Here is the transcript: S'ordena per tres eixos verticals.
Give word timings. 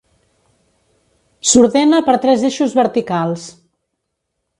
S'ordena 1.49 1.99
per 2.07 2.15
tres 2.23 2.45
eixos 2.49 2.73
verticals. 2.79 3.45